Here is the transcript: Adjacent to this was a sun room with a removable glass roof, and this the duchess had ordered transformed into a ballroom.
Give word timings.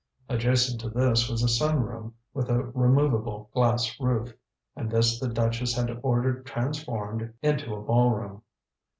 Adjacent 0.29 0.81
to 0.81 0.89
this 0.89 1.29
was 1.29 1.43
a 1.43 1.47
sun 1.47 1.83
room 1.83 2.15
with 2.33 2.49
a 2.49 2.63
removable 2.63 3.51
glass 3.53 3.99
roof, 3.99 4.33
and 4.75 4.89
this 4.89 5.19
the 5.19 5.27
duchess 5.27 5.75
had 5.75 5.95
ordered 6.01 6.43
transformed 6.43 7.31
into 7.43 7.75
a 7.75 7.81
ballroom. 7.83 8.41